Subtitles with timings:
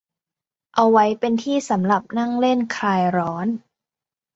[0.75, 3.47] เอาไว้เป็นที่สำหรับนั่งเล่นคลายร้อน